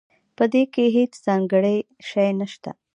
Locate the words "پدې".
0.35-0.63